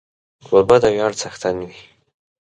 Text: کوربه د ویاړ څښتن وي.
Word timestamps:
کوربه 0.45 0.77
د 0.83 0.85
ویاړ 0.93 1.11
څښتن 1.19 1.55
وي. 1.67 1.77